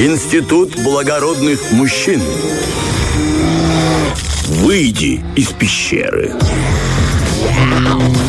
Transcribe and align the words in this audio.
Институт 0.00 0.82
благородных 0.82 1.72
мужчин. 1.72 2.22
Выйди 4.46 5.20
из 5.36 5.48
пещеры. 5.48 6.32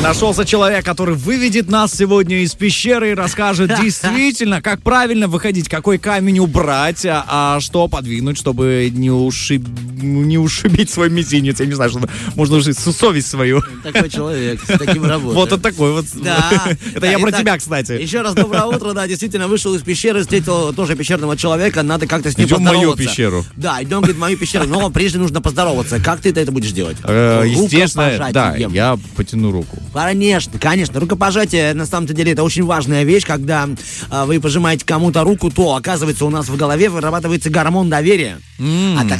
Нашелся 0.03 0.44
человек, 0.44 0.83
который 0.83 1.15
выведет 1.15 1.69
нас 1.69 1.94
сегодня 1.94 2.44
из 2.44 2.55
пещеры 2.55 3.12
и 3.12 3.13
расскажет 3.13 3.71
действительно, 3.81 4.62
как 4.62 4.81
правильно 4.81 5.29
выходить, 5.29 5.69
какой 5.69 5.97
камень 5.97 6.39
убрать, 6.39 7.05
а, 7.05 7.23
а 7.26 7.60
что 7.62 7.88
подвинуть, 7.88 8.38
чтобы 8.38 8.92
не, 8.94 9.10
ушиб... 9.10 9.65
не 10.02 10.38
ушибить 10.38 10.90
свой 10.90 11.10
мизинец. 11.10 11.60
Я 11.60 11.65
не 11.65 11.74
знаю, 11.74 11.90
что 11.90 12.01
можно 12.36 12.58
ушибить 12.58 12.79
совесть 12.79 13.28
свою. 13.29 13.62
Такой 13.83 14.10
человек, 14.10 14.62
с 14.63 14.78
таким 14.78 15.06
работает. 15.06 15.36
Вот 15.36 15.54
он 15.54 15.60
такой 15.62 15.92
вот. 15.94 16.05
Да. 16.16 16.52
Это 16.95 17.05
я 17.05 17.20
про 17.20 17.31
тебя, 17.31 17.58
кстати. 17.58 17.94
Еще 17.94 18.22
раз 18.22 18.34
доброе 18.34 18.64
утро, 18.66 18.94
да, 18.94 19.08
действительно, 19.08 19.48
вышел 19.48 19.73
из 19.76 19.82
пещеры, 19.82 20.22
встретил 20.22 20.73
тоже 20.73 20.95
пещерного 20.95 21.38
человека, 21.38 21.84
надо 21.84 22.08
как-то 22.08 22.32
с 22.32 22.38
ним 22.38 22.48
Идем 22.48 22.58
в 22.58 22.59
мою 22.62 22.73
поздороваться. 22.73 23.04
пещеру. 23.04 23.45
Да, 23.56 23.82
идем, 23.82 23.98
говорит, 23.98 24.16
в 24.16 24.20
мою 24.20 24.38
пещеру, 24.38 24.66
но 24.66 24.90
прежде 24.90 25.20
нужно 25.20 25.42
поздороваться. 25.42 26.00
Как 26.00 26.22
ты 26.22 26.30
это 26.30 26.52
будешь 26.52 26.72
делать? 26.72 26.98
Э, 27.04 27.44
Естественно, 27.45 28.30
да, 28.31 28.56
я 28.56 28.98
потяну 29.16 29.52
руку. 29.52 29.78
Конечно, 29.94 30.59
конечно. 30.59 31.00
Рукопожатие, 31.00 31.73
на 31.73 31.86
самом-то 31.86 32.14
деле, 32.14 32.31
это 32.31 32.44
очень 32.44 32.64
важная 32.64 33.04
вещь. 33.04 33.26
Когда 33.26 33.68
а, 34.09 34.26
вы 34.26 34.40
пожимаете 34.40 34.86
кому-то 34.86 35.23
руку, 35.23 35.52
то, 35.52 35.76
оказывается, 35.76 36.26
у 36.26 36.30
нас 36.30 36.50
в 36.50 36.56
голове 36.58 36.90
вырабатывается 36.90 37.50
гормон 37.50 37.90
доверия. 37.90 38.40
Это 38.59 39.20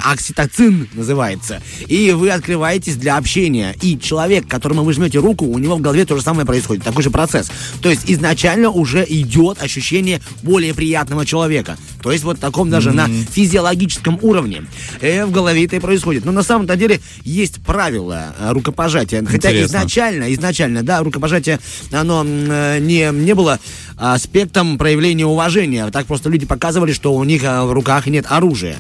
окситоцин 0.72 0.88
называется. 0.94 1.62
И 1.88 2.12
вы 2.12 2.30
открываетесь 2.30 2.96
для 2.96 3.18
общения. 3.18 3.76
И 3.82 4.00
человек, 4.00 4.48
которому 4.48 4.84
вы 4.84 4.94
жмете 4.94 5.20
руку, 5.20 5.46
у 5.46 5.58
него 5.58 5.76
в 5.76 5.82
голове 5.82 6.06
то 6.06 6.16
же 6.16 6.22
самое 6.22 6.46
происходит. 6.46 6.84
Такой 6.84 7.04
же 7.04 7.10
процесс. 7.10 7.52
То 7.82 7.90
есть 7.90 8.04
изначально 8.08 8.70
уже 8.70 9.06
идет 9.08 9.62
ощущение 9.62 10.22
более 10.44 10.74
приятного 10.74 11.26
человека. 11.26 11.78
То 12.02 12.12
есть 12.12 12.24
вот 12.24 12.40
таком 12.40 12.70
даже 12.70 12.92
на 12.92 13.08
физиологическом 13.08 14.20
уровне. 14.22 14.64
Э, 15.02 15.26
в 15.26 15.32
голове 15.32 15.66
это 15.66 15.76
и 15.76 15.80
происходит. 15.80 16.26
Но 16.26 16.32
на 16.32 16.44
самом-то 16.44 16.76
деле 16.76 17.00
есть 17.24 17.62
правила 17.62 18.36
э, 18.40 18.52
рукопожатия. 18.52 19.24
Хотя 19.26 19.50
Интересно. 19.50 19.66
изначально, 19.66 20.34
изначально, 20.34 20.84
да, 20.84 21.04
рукопожатие, 21.04 21.60
оно 21.92 22.24
э, 22.26 22.80
не, 22.80 23.12
не 23.12 23.36
было 23.36 23.60
аспектом 23.98 24.78
проявления 24.78 25.26
уважения. 25.26 25.90
Так 25.92 26.08
просто 26.08 26.30
люди 26.30 26.46
показывали, 26.46 26.92
что 26.92 27.14
у 27.14 27.24
них 27.24 27.44
в 27.44 27.72
руках 27.72 28.08
нет 28.08 28.26
оружия. 28.30 28.78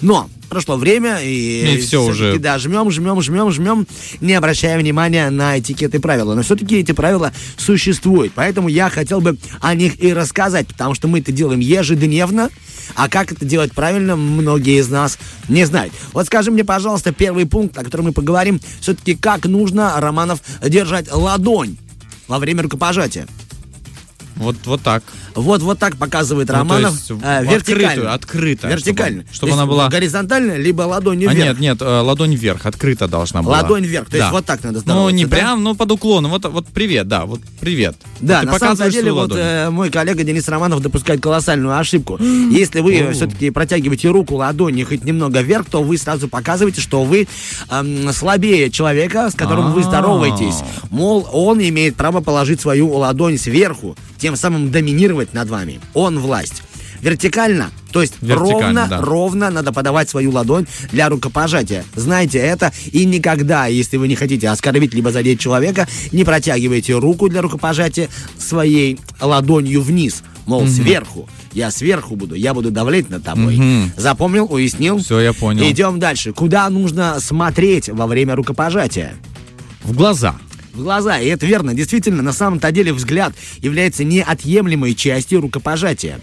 Но 0.00 0.28
прошло 0.52 0.76
время, 0.76 1.18
и, 1.22 1.76
И 1.76 1.78
всё 1.78 2.02
всё-таки, 2.02 2.10
уже. 2.10 2.38
Да, 2.38 2.58
жмем, 2.58 2.90
жмем, 2.90 3.22
жмем, 3.22 3.50
жмем, 3.50 3.86
не 4.20 4.34
обращая 4.34 4.78
внимания 4.78 5.30
на 5.30 5.58
этикеты 5.58 5.96
и 5.96 6.00
правила. 6.00 6.34
Но 6.34 6.42
все-таки 6.42 6.76
эти 6.78 6.92
правила 6.92 7.32
существуют. 7.56 8.32
Поэтому 8.34 8.68
я 8.68 8.90
хотел 8.90 9.20
бы 9.20 9.38
о 9.60 9.74
них 9.74 10.02
и 10.02 10.12
рассказать, 10.12 10.66
потому 10.68 10.94
что 10.94 11.08
мы 11.08 11.20
это 11.20 11.32
делаем 11.32 11.60
ежедневно, 11.60 12.50
а 12.94 13.08
как 13.08 13.32
это 13.32 13.44
делать 13.44 13.72
правильно, 13.72 14.16
многие 14.16 14.78
из 14.78 14.88
нас 14.88 15.18
не 15.48 15.64
знают. 15.64 15.92
Вот 16.12 16.26
скажи 16.26 16.50
мне, 16.50 16.64
пожалуйста, 16.64 17.12
первый 17.12 17.46
пункт, 17.46 17.78
о 17.78 17.84
котором 17.84 18.06
мы 18.06 18.12
поговорим, 18.12 18.60
все-таки 18.80 19.14
как 19.14 19.46
нужно, 19.46 19.94
Романов, 19.98 20.40
держать 20.62 21.10
ладонь 21.10 21.76
во 22.28 22.38
время 22.38 22.62
рукопожатия. 22.62 23.26
Вот, 24.36 24.56
вот 24.64 24.82
так. 24.82 25.02
Вот, 25.34 25.62
вот 25.62 25.78
так 25.78 25.96
показывает 25.96 26.48
Ну, 26.48 26.52
то 26.54 26.58
Романов. 26.58 26.92
есть 26.94 27.10
э, 27.10 27.42
вертикально. 27.44 27.54
открытую, 27.54 28.12
открыто, 28.14 28.68
Вертикально. 28.68 29.22
чтобы- 29.22 29.34
чтобы 29.34 29.40
То 29.40 29.46
есть 29.56 29.58
она 29.58 29.66
была- 29.66 29.88
Горизонтально, 29.88 30.56
либо 30.56 30.82
ладонью 30.82 31.28
А 31.30 31.34
вверх. 31.34 31.48
нет, 31.50 31.60
нет, 31.60 31.82
э, 31.82 32.00
ладонь 32.00 32.34
вверх, 32.34 32.66
открыта 32.66 33.08
должна 33.08 33.42
была. 33.42 33.58
Ладонь 33.58 33.84
вверх, 33.84 34.08
то 34.08 34.16
есть 34.16 34.28
Да. 34.28 34.32
вот 34.32 34.44
так 34.44 34.62
надо 34.62 34.76
Ну, 34.76 34.80
здороваться, 34.80 35.16
не 35.16 35.24
да? 35.24 35.36
прям, 35.36 35.62
ну, 35.62 35.74
под 35.74 35.90
уклоном. 35.92 36.30
Вот, 36.30 36.44
вот 36.46 36.66
привет, 36.68 37.08
да, 37.08 37.24
вот 37.26 37.40
привет. 37.60 37.96
Да, 38.20 38.42
Вот 38.44 38.60
на 38.60 38.74
самом 38.76 38.90
деле, 38.90 39.12
вот 39.12 39.32
э, 39.34 39.70
мой 39.70 39.90
коллега 39.90 40.22
Денис 40.24 40.46
Романов 40.48 40.80
допускает 40.82 41.20
колоссальную 41.20 41.76
ошибку. 41.78 42.18
Если 42.20 42.80
вы 42.80 43.12
все-таки 43.12 43.50
протягиваете 43.50 44.08
руку 44.08 44.36
ладони 44.36 44.82
хоть 44.84 45.04
немного 45.04 45.40
вверх, 45.40 45.66
то 45.70 45.82
вы 45.82 45.98
сразу 45.98 46.28
показываете, 46.28 46.80
что 46.80 47.04
вы 47.04 47.26
эм, 47.70 48.12
слабее 48.12 48.70
человека, 48.70 49.30
с 49.30 49.34
которым 49.34 49.72
вы 49.72 49.80
А. 49.80 49.84
здороваетесь. 49.84 50.56
Мол, 50.90 51.28
он 51.32 51.60
имеет 51.60 51.96
право 51.96 52.20
положить 52.20 52.60
свою 52.60 52.88
ладонь 52.92 53.38
сверху, 53.38 53.96
тем 54.18 54.36
самым 54.36 54.70
доминировать 54.70 55.21
над 55.32 55.48
вами. 55.48 55.80
Он 55.94 56.18
власть. 56.18 56.62
Вертикально, 57.02 57.70
то 57.90 58.00
есть 58.00 58.14
ровно, 58.22 58.86
да. 58.88 59.00
ровно 59.00 59.50
надо 59.50 59.72
подавать 59.72 60.08
свою 60.08 60.30
ладонь 60.30 60.66
для 60.92 61.08
рукопожатия. 61.08 61.84
Знайте 61.96 62.38
это 62.38 62.72
и 62.92 63.04
никогда, 63.04 63.66
если 63.66 63.96
вы 63.96 64.06
не 64.06 64.14
хотите 64.14 64.48
оскорбить 64.48 64.94
либо 64.94 65.10
задеть 65.10 65.40
человека, 65.40 65.88
не 66.12 66.22
протягивайте 66.22 66.96
руку 66.96 67.28
для 67.28 67.42
рукопожатия 67.42 68.08
своей 68.38 69.00
ладонью 69.20 69.82
вниз, 69.82 70.22
мол, 70.46 70.68
сверху. 70.68 71.28
Я 71.52 71.72
сверху 71.72 72.14
буду, 72.14 72.36
я 72.36 72.54
буду 72.54 72.70
давлеть 72.70 73.10
над 73.10 73.24
тобой. 73.24 73.56
Мгм. 73.56 73.92
Запомнил, 73.96 74.46
уяснил? 74.48 74.98
Все, 74.98 75.20
я 75.20 75.32
понял. 75.32 75.68
Идем 75.68 75.98
дальше. 75.98 76.32
Куда 76.32 76.70
нужно 76.70 77.18
смотреть 77.18 77.88
во 77.88 78.06
время 78.06 78.36
рукопожатия? 78.36 79.14
В 79.82 79.92
глаза. 79.92 80.36
В 80.72 80.82
глаза. 80.82 81.18
И 81.20 81.28
это 81.28 81.46
верно. 81.46 81.74
Действительно, 81.74 82.22
на 82.22 82.32
самом-то 82.32 82.72
деле 82.72 82.92
взгляд 82.92 83.34
является 83.58 84.04
неотъемлемой 84.04 84.94
частью 84.94 85.40
рукопожатия. 85.40 86.20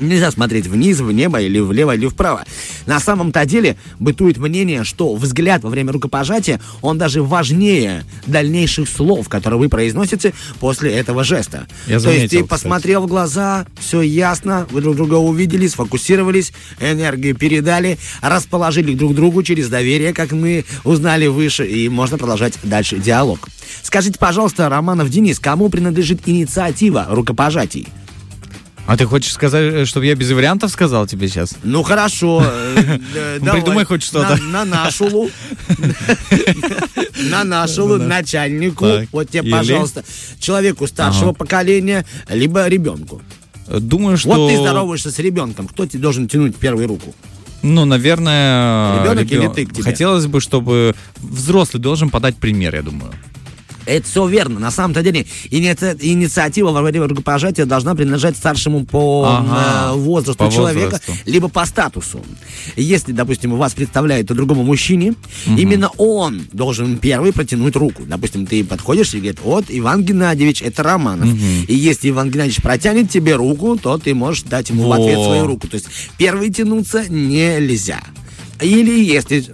Нельзя 0.00 0.30
смотреть 0.30 0.66
вниз, 0.66 1.00
в 1.00 1.12
небо, 1.12 1.40
или 1.40 1.58
влево, 1.58 1.94
или 1.94 2.06
вправо. 2.06 2.44
На 2.86 3.00
самом-то 3.00 3.44
деле 3.44 3.76
бытует 3.98 4.38
мнение, 4.38 4.84
что 4.84 5.14
взгляд 5.14 5.62
во 5.62 5.70
время 5.70 5.92
рукопожатия, 5.92 6.60
он 6.82 6.98
даже 6.98 7.22
важнее 7.22 8.04
дальнейших 8.26 8.88
слов, 8.88 9.28
которые 9.28 9.60
вы 9.60 9.68
произносите 9.68 10.32
после 10.58 10.92
этого 10.92 11.24
жеста. 11.24 11.66
Я 11.86 12.00
То 12.00 12.10
есть 12.10 12.22
ты 12.22 12.28
заметил, 12.30 12.44
кстати. 12.44 12.48
посмотрел 12.48 13.02
в 13.02 13.06
глаза, 13.06 13.66
все 13.78 14.00
ясно, 14.00 14.66
вы 14.70 14.80
друг 14.80 14.96
друга 14.96 15.14
увидели, 15.14 15.66
сфокусировались, 15.66 16.52
энергию 16.80 17.34
передали, 17.34 17.98
расположили 18.20 18.94
друг 18.94 19.12
к 19.12 19.14
другу 19.14 19.42
через 19.42 19.68
доверие, 19.68 20.12
как 20.12 20.32
мы 20.32 20.64
узнали 20.84 21.26
выше, 21.26 21.66
и 21.66 21.88
можно 21.88 22.18
продолжать 22.18 22.54
дальше 22.62 22.98
диалог. 22.98 23.48
Скажите, 23.82 24.18
пожалуйста, 24.18 24.68
Романов 24.68 25.10
Денис, 25.10 25.38
кому 25.38 25.68
принадлежит 25.68 26.20
инициатива 26.26 27.06
рукопожатий? 27.08 27.88
А 28.90 28.96
ты 28.96 29.06
хочешь 29.06 29.32
сказать, 29.32 29.72
э, 29.72 29.84
чтобы 29.84 30.06
я 30.06 30.16
без 30.16 30.32
вариантов 30.32 30.72
сказал 30.72 31.06
тебе 31.06 31.28
сейчас? 31.28 31.54
Ну 31.62 31.84
хорошо, 31.84 32.42
э, 32.44 32.98
э, 33.14 33.38
придумай 33.38 33.84
хоть 33.84 34.02
что-то. 34.02 34.36
На, 34.42 34.64
на 34.64 34.84
нашулу. 34.84 35.30
На 37.30 37.44
нашулу, 37.44 37.98
начальнику. 37.98 38.86
Вот 39.12 39.30
тебе, 39.30 39.48
пожалуйста, 39.48 40.02
человеку 40.40 40.88
старшего 40.88 41.32
поколения, 41.32 42.04
либо 42.28 42.66
ребенку. 42.66 43.22
Думаю, 43.68 44.16
что... 44.16 44.30
Вот 44.30 44.50
ты 44.50 44.56
здороваешься 44.56 45.12
с 45.12 45.20
ребенком, 45.20 45.68
кто 45.68 45.86
тебе 45.86 46.00
должен 46.00 46.26
тянуть 46.26 46.56
первую 46.56 46.88
руку? 46.88 47.14
Ну, 47.62 47.84
наверное... 47.84 49.02
Ребенок 49.02 49.30
или 49.30 49.46
ты 49.54 49.66
к 49.66 49.72
тебе? 49.72 49.84
Хотелось 49.84 50.26
бы, 50.26 50.40
чтобы 50.40 50.96
взрослый 51.18 51.80
должен 51.80 52.10
подать 52.10 52.36
пример, 52.38 52.74
я 52.74 52.82
думаю. 52.82 53.12
Это 53.86 54.06
все 54.06 54.26
верно. 54.28 54.60
На 54.60 54.70
самом-то 54.70 55.02
деле 55.02 55.26
иници- 55.50 55.96
инициатива 56.00 56.70
во 56.70 56.82
время 56.82 57.06
рукопожатия 57.08 57.64
должна 57.66 57.94
принадлежать 57.94 58.36
старшему 58.36 58.84
по 58.84 59.24
Ага, 59.26 59.92
э, 59.94 59.96
возрасту 59.98 60.44
по 60.44 60.50
человека, 60.52 61.00
возрасту. 61.02 61.12
либо 61.26 61.48
по 61.48 61.64
статусу. 61.66 62.20
Если, 62.76 63.12
допустим, 63.12 63.56
вас 63.56 63.72
представляет 63.74 64.26
другому 64.26 64.62
мужчине, 64.62 65.14
именно 65.46 65.88
он 65.96 66.42
должен 66.52 66.98
первый 66.98 67.32
протянуть 67.32 67.74
руку. 67.76 68.02
Допустим, 68.06 68.46
ты 68.46 68.62
подходишь 68.64 69.14
и 69.14 69.18
говорит, 69.18 69.40
вот 69.42 69.64
Иван 69.68 70.04
Геннадьевич, 70.04 70.62
это 70.62 70.82
Романов. 70.82 71.28
И 71.68 71.74
если 71.74 72.10
Иван 72.10 72.30
Геннадьевич 72.30 72.62
протянет 72.62 73.10
тебе 73.10 73.34
руку, 73.34 73.76
то 73.76 73.98
ты 73.98 74.14
можешь 74.14 74.42
дать 74.42 74.70
ему 74.70 74.88
в 74.88 74.92
ответ 74.92 75.16
Во. 75.16 75.24
свою 75.24 75.46
руку. 75.46 75.66
То 75.68 75.76
есть 75.76 75.86
первый 76.18 76.50
тянуться 76.50 77.04
нельзя. 77.08 78.00
Или 78.60 79.02
если 79.04 79.44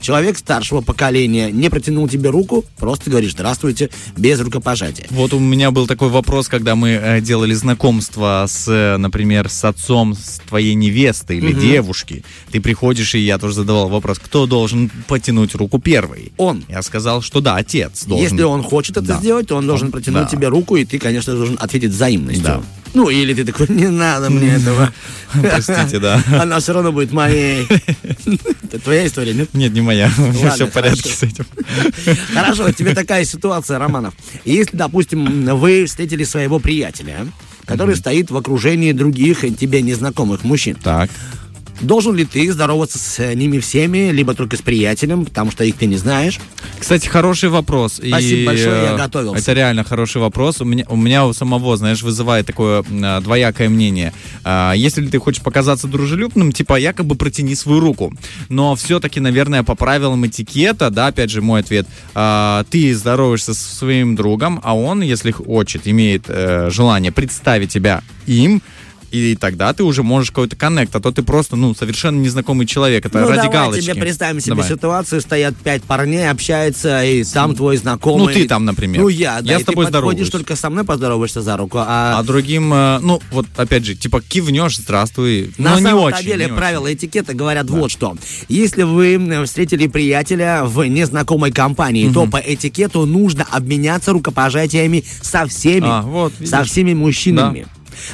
человек 0.00 0.38
старшего 0.38 0.80
поколения 0.80 1.50
не 1.50 1.68
протянул 1.68 2.08
тебе 2.08 2.30
руку, 2.30 2.64
просто 2.78 3.10
говоришь 3.10 3.32
«здравствуйте» 3.32 3.90
без 4.16 4.40
рукопожатия. 4.40 5.06
Вот 5.10 5.32
у 5.32 5.38
меня 5.38 5.70
был 5.70 5.86
такой 5.86 6.08
вопрос, 6.08 6.48
когда 6.48 6.74
мы 6.74 6.90
э, 6.90 7.20
делали 7.20 7.54
знакомство 7.54 8.44
с, 8.48 8.66
э, 8.68 8.96
например, 8.96 9.48
с 9.48 9.64
отцом 9.64 10.14
с 10.14 10.40
твоей 10.48 10.74
невесты 10.74 11.36
или 11.36 11.52
девушки. 11.52 12.24
Ты 12.50 12.60
приходишь, 12.60 13.14
и 13.14 13.18
я 13.18 13.38
тоже 13.38 13.54
задавал 13.54 13.88
вопрос, 13.88 14.18
кто 14.18 14.46
должен 14.46 14.90
потянуть 15.08 15.54
руку 15.54 15.78
первый? 15.78 16.32
Он. 16.36 16.64
Я 16.68 16.82
сказал, 16.82 17.22
что 17.22 17.40
да, 17.40 17.56
отец 17.56 18.04
должен. 18.04 18.24
Если 18.24 18.42
он 18.42 18.62
хочет 18.62 18.96
это 18.96 19.06
Да. 19.06 19.18
сделать, 19.18 19.48
то 19.48 19.56
он 19.56 19.66
должен 19.66 19.86
Он- 19.88 19.92
протянуть 19.92 20.24
да. 20.24 20.28
тебе 20.28 20.48
руку, 20.48 20.76
и 20.76 20.84
ты, 20.84 20.98
конечно, 20.98 21.34
должен 21.34 21.56
ответить 21.60 21.90
взаимностью. 21.90 22.44
Да. 22.44 22.62
Ну, 22.94 23.08
или 23.08 23.34
ты 23.34 23.44
такой, 23.44 23.66
не 23.68 23.88
надо 23.88 24.30
мне 24.30 24.54
этого. 24.56 24.92
Простите, 25.32 25.98
да. 25.98 26.22
Она 26.40 26.58
все 26.60 26.72
равно 26.72 26.92
будет 26.92 27.12
моей. 27.12 27.66
Это 28.62 28.78
твоя 28.78 29.06
история, 29.06 29.32
нет? 29.32 29.52
Нет, 29.54 29.72
не 29.72 29.80
моя. 29.80 30.10
Ладно, 30.18 30.50
Все 30.50 30.66
в 30.66 30.72
порядке 30.72 31.08
с 31.10 31.22
этим. 31.22 31.46
Хорошо, 32.34 32.70
тебе 32.72 32.94
такая 32.94 33.24
ситуация, 33.24 33.78
Романов. 33.78 34.14
Если, 34.44 34.76
допустим, 34.76 35.44
вы 35.56 35.86
встретили 35.86 36.24
своего 36.24 36.58
приятеля, 36.58 37.26
который 37.64 37.96
стоит 37.96 38.30
в 38.30 38.36
окружении 38.36 38.92
других 38.92 39.40
тебе 39.56 39.82
незнакомых 39.82 40.42
мужчин. 40.44 40.76
Так. 40.82 41.10
Должен 41.80 42.14
ли 42.14 42.24
ты 42.24 42.52
здороваться 42.52 42.98
с 42.98 43.34
ними 43.34 43.58
всеми, 43.58 44.10
либо 44.10 44.34
только 44.34 44.56
с 44.56 44.62
приятелем, 44.62 45.24
потому 45.24 45.50
что 45.50 45.64
их 45.64 45.76
ты 45.76 45.86
не 45.86 45.96
знаешь? 45.96 46.38
Кстати, 46.78 47.06
хороший 47.06 47.48
вопрос. 47.48 47.94
Спасибо 47.94 48.40
И, 48.40 48.46
большое, 48.46 48.82
я 48.82 48.92
э, 48.92 48.96
готовился. 48.96 49.42
Это 49.42 49.52
реально 49.52 49.84
хороший 49.84 50.20
вопрос. 50.20 50.60
У 50.60 50.64
меня, 50.64 50.84
у 50.88 50.96
меня 50.96 51.26
у 51.26 51.32
самого, 51.32 51.76
знаешь, 51.76 52.02
вызывает 52.02 52.46
такое 52.46 52.82
э, 52.82 53.20
двоякое 53.22 53.68
мнение. 53.68 54.12
А, 54.44 54.72
если 54.72 55.06
ты 55.06 55.18
хочешь 55.18 55.42
показаться 55.42 55.88
дружелюбным, 55.88 56.52
типа, 56.52 56.78
якобы 56.78 57.14
протяни 57.14 57.54
свою 57.54 57.80
руку. 57.80 58.12
Но 58.48 58.74
все-таки, 58.76 59.20
наверное, 59.20 59.62
по 59.62 59.74
правилам 59.74 60.26
этикета, 60.26 60.90
да, 60.90 61.08
опять 61.08 61.30
же, 61.30 61.40
мой 61.40 61.60
ответ, 61.60 61.86
а, 62.14 62.64
ты 62.70 62.94
здороваешься 62.94 63.54
со 63.54 63.74
своим 63.76 64.16
другом, 64.16 64.60
а 64.62 64.76
он, 64.76 65.02
если 65.02 65.30
хочет, 65.30 65.86
имеет 65.86 66.24
э, 66.28 66.68
желание 66.70 67.12
представить 67.12 67.70
тебя 67.72 68.02
им, 68.26 68.62
и 69.10 69.34
тогда 69.34 69.72
ты 69.72 69.82
уже 69.82 70.02
можешь 70.02 70.30
какой-то 70.30 70.56
коннект, 70.56 70.94
а 70.94 71.00
то 71.00 71.10
ты 71.10 71.22
просто, 71.22 71.56
ну, 71.56 71.74
совершенно 71.74 72.20
незнакомый 72.20 72.66
человек. 72.66 73.04
Это 73.04 73.18
ну, 73.20 73.28
ради 73.28 73.42
давай 73.42 73.52
галочки. 73.52 73.82
тебе 73.82 73.94
представим 73.94 74.40
себе 74.40 74.54
Давай. 74.54 74.68
ситуацию, 74.68 75.20
стоят 75.20 75.56
пять 75.56 75.82
парней, 75.82 76.30
общаются, 76.30 77.04
и 77.04 77.24
там 77.24 77.54
твой 77.54 77.76
знакомый. 77.76 78.34
Ну, 78.34 78.40
ты 78.40 78.46
там, 78.46 78.64
например. 78.64 79.02
Ну, 79.02 79.08
я, 79.08 79.40
да. 79.42 79.52
Я 79.52 79.60
с 79.60 79.64
тобой 79.64 79.86
ты 79.86 79.92
подходишь, 79.92 80.26
здороваюсь. 80.26 80.30
только 80.30 80.56
со 80.56 80.70
мной 80.70 80.84
поздороваешься 80.84 81.42
за 81.42 81.56
руку, 81.56 81.78
а... 81.80 82.18
А 82.18 82.22
другим, 82.22 82.72
э, 82.72 82.98
ну, 83.00 83.20
вот 83.30 83.46
опять 83.56 83.84
же, 83.84 83.94
типа 83.94 84.20
кивнешь, 84.20 84.76
здравствуй. 84.76 85.52
На 85.58 85.70
но 85.70 85.78
не 85.78 85.82
самом 85.82 86.04
очень. 86.04 86.24
деле 86.24 86.46
не 86.46 86.52
правила 86.52 86.92
этикета 86.92 87.34
говорят 87.34 87.68
вот 87.68 87.90
что. 87.90 88.16
Если 88.48 88.82
вы 88.82 89.14
э, 89.14 89.44
встретили 89.44 89.86
приятеля 89.86 90.62
в 90.64 90.84
незнакомой 90.84 91.52
компании, 91.52 92.10
то 92.12 92.26
по 92.26 92.36
этикету 92.36 93.06
нужно 93.06 93.46
обменяться 93.50 94.12
рукопожатиями 94.12 95.04
со 95.22 95.46
всеми. 95.46 95.86
А, 95.88 96.02
вот, 96.02 96.32
видишь. 96.38 96.50
со 96.50 96.64
всеми 96.64 96.94
мужчинами. 96.94 97.66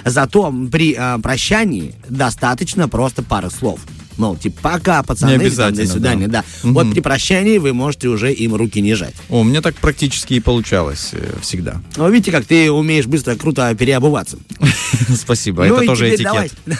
Зато 0.05 0.55
при 0.71 0.95
э, 0.99 1.19
прощании 1.19 1.95
достаточно 2.09 2.89
просто 2.89 3.23
пары 3.23 3.51
слов. 3.51 3.81
Мол, 4.17 4.35
типа, 4.35 4.59
пока, 4.63 5.03
пацаны, 5.03 5.33
Не 5.33 5.51
там, 5.51 5.75
до 5.75 5.87
свидания, 5.87 6.27
да. 6.27 6.43
да. 6.63 6.71
Вот 6.71 6.87
Мгм. 6.87 6.95
при 6.95 7.01
прощании 7.01 7.59
вы 7.59 7.75
можете 7.75 8.09
уже 8.09 8.33
им 8.33 8.55
руки 8.55 8.81
не 8.81 8.95
жать. 8.95 9.15
О, 9.29 9.41
у 9.41 9.45
меня 9.45 9.61
так 9.61 9.75
практически 9.75 10.33
и 10.35 10.41
получалось 10.41 11.11
э, 11.13 11.35
всегда. 11.43 11.83
Но 11.97 12.09
видите, 12.09 12.31
как 12.33 12.47
ты 12.47 12.71
умеешь 12.73 13.05
быстро, 13.07 13.35
круто 13.35 13.75
переобуваться. 13.75 14.39
Спасибо, 15.15 15.67
Ну 15.67 15.75
это 15.75 15.85
и 15.85 15.87
тоже 15.87 16.15
этикет. 16.15 16.53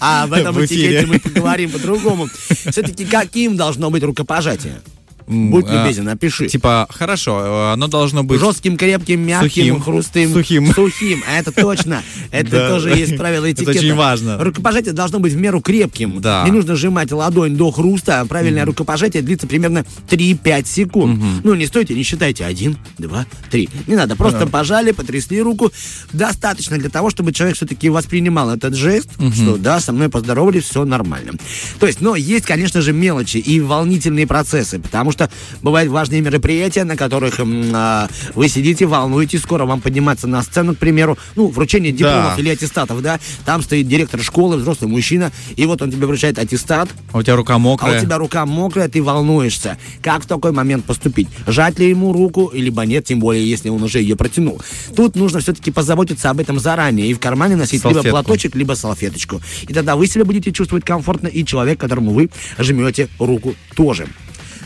А 0.00 0.24
об 0.24 0.32
этом 0.34 0.62
этикете 0.62 1.06
мы 1.06 1.18
поговорим 1.18 1.70
по-другому. 1.70 2.28
Все-таки 2.70 3.06
каким 3.06 3.56
должно 3.56 3.88
быть 3.90 4.02
рукопожатие? 4.02 4.80
Будь 5.26 5.66
а, 5.68 5.82
любезен, 5.82 6.04
напиши. 6.04 6.48
Типа, 6.48 6.86
хорошо, 6.88 7.40
э, 7.40 7.72
оно 7.72 7.88
должно 7.88 8.22
быть... 8.22 8.40
Жестким, 8.40 8.76
крепким, 8.76 9.20
мягким, 9.20 9.48
Сухим. 9.48 9.80
хрустым. 9.80 10.32
Сухим. 10.32 10.72
Сухим. 10.72 11.22
А 11.28 11.38
Это 11.38 11.50
точно. 11.50 12.02
Это 12.30 12.68
тоже 12.68 12.90
есть 12.90 13.16
правило 13.16 13.44
Это 13.50 13.62
этикета. 13.62 13.78
очень 13.78 13.94
важно. 13.94 14.42
Рукопожатие 14.42 14.92
должно 14.92 15.18
быть 15.18 15.32
в 15.32 15.36
меру 15.36 15.60
крепким. 15.60 16.20
Да. 16.20 16.44
Не 16.44 16.52
нужно 16.52 16.76
сжимать 16.76 17.10
ладонь 17.10 17.56
до 17.56 17.72
хруста. 17.72 18.24
Правильное 18.28 18.64
рукопожатие 18.64 19.22
длится 19.22 19.46
примерно 19.46 19.84
3-5 20.08 20.66
секунд. 20.66 21.22
Ну, 21.42 21.54
не 21.54 21.66
стойте, 21.66 21.94
не 21.94 22.02
считайте. 22.02 22.44
Один, 22.44 22.76
два, 22.98 23.26
три. 23.50 23.68
Не 23.86 23.96
надо. 23.96 24.14
Просто 24.14 24.46
пожали, 24.46 24.92
потрясли 24.92 25.40
руку. 25.42 25.72
Достаточно 26.12 26.78
для 26.78 26.88
того, 26.88 27.10
чтобы 27.10 27.32
человек 27.32 27.56
все-таки 27.56 27.88
воспринимал 27.88 28.50
этот 28.50 28.74
жест, 28.74 29.08
что 29.34 29.56
да, 29.56 29.80
со 29.80 29.92
мной 29.92 30.08
поздоровались, 30.08 30.64
все 30.64 30.84
нормально. 30.84 31.32
То 31.80 31.86
есть, 31.86 32.00
но 32.00 32.14
есть, 32.14 32.44
конечно 32.44 32.80
же, 32.80 32.92
мелочи 32.92 33.38
и 33.38 33.60
волнительные 33.60 34.26
процессы, 34.26 34.78
потому 34.78 35.12
что 35.12 35.15
бывают 35.62 35.90
важные 35.90 36.20
мероприятия, 36.20 36.84
на 36.84 36.96
которых 36.96 37.40
а, 37.40 38.08
вы 38.34 38.48
сидите, 38.48 38.86
волнуетесь, 38.86 39.42
скоро 39.42 39.64
вам 39.66 39.80
подниматься 39.80 40.26
на 40.26 40.42
сцену, 40.42 40.74
к 40.74 40.78
примеру, 40.78 41.18
ну, 41.34 41.48
вручение 41.48 41.92
дипломов 41.92 42.34
Да. 42.36 42.40
или 42.42 42.48
аттестатов, 42.50 43.02
да, 43.02 43.18
там 43.44 43.62
стоит 43.62 43.88
директор 43.88 44.20
школы, 44.22 44.56
взрослый 44.56 44.90
мужчина, 44.90 45.32
и 45.56 45.66
вот 45.66 45.82
он 45.82 45.90
тебе 45.90 46.06
вручает 46.06 46.38
аттестат, 46.38 46.88
А 47.12 47.18
у 47.18 47.22
тебя 47.22 47.36
рука 47.36 47.54
а 47.54 47.58
мокрая. 47.58 47.98
у 47.98 48.02
тебя 48.02 48.18
рука 48.18 48.44
мокрая, 48.46 48.88
ты 48.88 49.02
волнуешься. 49.02 49.78
Как 50.02 50.22
в 50.24 50.26
такой 50.26 50.52
момент 50.52 50.84
поступить? 50.84 51.28
Жать 51.46 51.78
ли 51.78 51.88
ему 51.88 52.12
руку, 52.12 52.50
либо 52.52 52.82
нет, 52.84 53.04
тем 53.04 53.20
более, 53.20 53.48
если 53.48 53.68
он 53.68 53.82
уже 53.82 54.00
ее 54.00 54.16
протянул. 54.16 54.60
Тут 54.94 55.16
нужно 55.16 55.40
все-таки 55.40 55.70
позаботиться 55.70 56.30
об 56.30 56.40
этом 56.40 56.58
заранее 56.58 57.08
и 57.08 57.14
в 57.14 57.20
кармане 57.20 57.56
носить 57.56 57.84
либо 57.84 57.94
Салфетку. 57.94 58.10
платочек, 58.10 58.54
либо 58.54 58.72
салфеточку. 58.74 59.40
И 59.68 59.72
тогда 59.72 59.96
вы 59.96 60.06
себя 60.06 60.24
будете 60.24 60.52
чувствовать 60.52 60.84
комфортно, 60.84 61.28
и 61.28 61.44
человек, 61.44 61.78
которому 61.80 62.12
вы 62.12 62.30
жмете 62.58 63.08
руку, 63.18 63.54
тоже. 63.74 64.06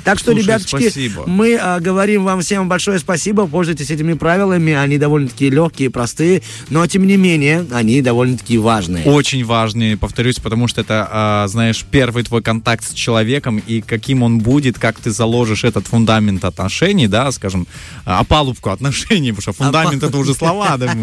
Так 0.04 0.18
что, 0.18 0.32
Слушай, 0.32 0.44
ребяточки, 0.44 0.80
спасибо. 0.82 1.24
мы 1.26 1.56
а, 1.56 1.80
говорим 1.80 2.24
вам 2.24 2.40
всем 2.40 2.68
большое 2.68 2.98
спасибо. 2.98 3.46
Пользуйтесь 3.46 3.90
этими 3.90 4.14
правилами. 4.14 4.72
Они 4.72 4.98
довольно-таки 4.98 5.50
легкие, 5.50 5.90
простые, 5.90 6.42
но 6.70 6.86
тем 6.86 7.06
не 7.06 7.16
менее, 7.16 7.66
они 7.70 8.00
довольно-таки 8.02 8.58
важные. 8.58 9.04
Очень 9.04 9.44
важный, 9.44 9.96
повторюсь, 9.96 10.36
потому 10.36 10.68
что 10.68 10.80
это, 10.80 11.08
а, 11.10 11.46
знаешь, 11.48 11.84
первый 11.90 12.24
твой 12.24 12.42
контакт 12.42 12.84
с 12.84 12.92
человеком 12.92 13.62
и 13.66 13.80
каким 13.80 14.22
он 14.22 14.38
будет, 14.38 14.78
как 14.78 14.98
ты 14.98 15.10
заложишь 15.10 15.64
этот 15.64 15.86
фундамент 15.86 16.44
отношений, 16.44 17.06
да, 17.06 17.30
скажем, 17.32 17.66
а, 18.04 18.20
опалубку 18.20 18.70
отношений, 18.70 19.32
потому 19.32 19.42
что 19.42 19.52
фундамент 19.52 20.02
это 20.02 20.16
уже 20.16 20.34
слова, 20.34 20.76
да, 20.76 20.94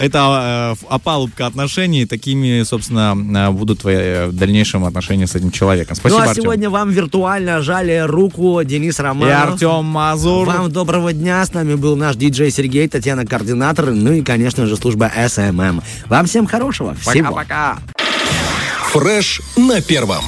это 0.00 0.18
а, 0.22 0.74
опалубка 0.88 1.46
отношений, 1.46 2.06
такими, 2.06 2.62
собственно, 2.62 3.16
а, 3.34 3.50
будут 3.50 3.80
твои 3.80 3.96
э, 3.96 4.26
в 4.28 4.36
дальнейшем 4.36 4.84
отношения 4.84 5.26
с 5.26 5.34
этим 5.34 5.50
человеком. 5.50 5.96
Спасибо, 5.96 6.24
ну 6.24 6.30
а 6.30 6.34
сегодня 6.34 6.70
вам 6.70 6.90
виртуально 6.90 7.60
жали 7.60 8.04
руку 8.06 8.45
Денис 8.64 8.98
И 8.98 9.02
Романов. 9.02 9.52
Артем 9.52 9.84
Мазур. 9.84 10.46
Вам 10.46 10.70
доброго 10.70 11.12
дня. 11.12 11.44
С 11.44 11.52
нами 11.52 11.74
был 11.74 11.96
наш 11.96 12.16
диджей 12.16 12.50
Сергей, 12.50 12.88
Татьяна 12.88 13.26
Координатор, 13.26 13.90
ну 13.90 14.12
и, 14.12 14.22
конечно 14.22 14.66
же, 14.66 14.76
служба 14.76 15.10
SMM. 15.16 15.82
Вам 16.06 16.26
всем 16.26 16.46
хорошего. 16.46 16.94
Всего. 16.94 17.32
Пока-пока. 17.32 17.78
Фреш 18.92 19.40
на 19.56 19.80
первом. 19.80 20.22